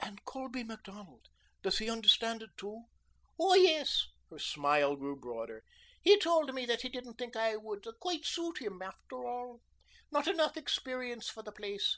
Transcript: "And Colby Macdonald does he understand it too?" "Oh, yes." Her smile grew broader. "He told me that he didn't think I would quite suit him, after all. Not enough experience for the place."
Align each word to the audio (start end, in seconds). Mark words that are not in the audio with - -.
"And 0.00 0.22
Colby 0.26 0.64
Macdonald 0.64 1.28
does 1.62 1.78
he 1.78 1.88
understand 1.88 2.42
it 2.42 2.50
too?" 2.58 2.82
"Oh, 3.40 3.54
yes." 3.54 4.06
Her 4.28 4.38
smile 4.38 4.96
grew 4.96 5.16
broader. 5.18 5.64
"He 6.02 6.18
told 6.20 6.52
me 6.52 6.66
that 6.66 6.82
he 6.82 6.90
didn't 6.90 7.14
think 7.14 7.36
I 7.36 7.56
would 7.56 7.86
quite 7.98 8.26
suit 8.26 8.60
him, 8.60 8.82
after 8.82 9.24
all. 9.26 9.62
Not 10.10 10.28
enough 10.28 10.58
experience 10.58 11.30
for 11.30 11.42
the 11.42 11.52
place." 11.52 11.96